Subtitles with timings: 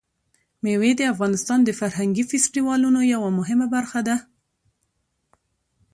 [0.63, 4.15] مېوې د افغانستان د فرهنګي فستیوالونو یوه مهمه برخه ده.